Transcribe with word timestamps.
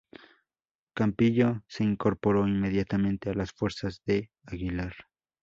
Campillo 0.95 1.63
se 1.67 1.83
incorporó 1.83 2.47
inmediatamente 2.47 3.29
a 3.29 3.35
las 3.35 3.51
fuerzas 3.51 4.01
de 4.03 4.31
Aguilar. 4.47 4.93